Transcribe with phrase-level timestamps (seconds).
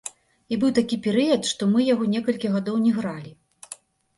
[0.55, 3.31] І быў такі перыяд, што мы яго некалькі гадоў не гралі.